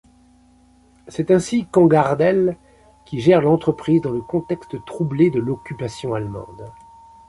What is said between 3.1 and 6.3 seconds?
gère l'entreprise dans le contexte troublé de l'Occupation